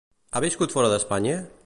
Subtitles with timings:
[0.37, 1.37] Ha viscut fora d'Espanya?